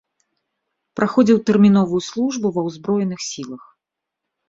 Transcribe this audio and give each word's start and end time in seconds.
Праходзіў 1.01 1.37
тэрміновую 1.51 2.01
службу 2.09 2.55
ва 2.59 2.67
ўзброеных 2.71 3.19
сілах. 3.31 3.63